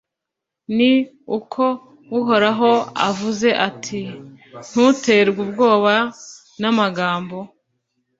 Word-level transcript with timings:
ni 0.75 0.91
uko 1.37 1.63
Uhoraho 2.19 2.71
avuze 3.09 3.49
ati 3.67 4.01
’Ntuterwe 4.69 5.39
ubwoba 5.45 5.93
n’amagambo 6.61 7.37